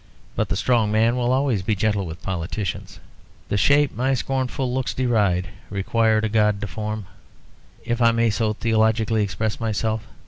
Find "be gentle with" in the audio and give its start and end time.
1.61-2.23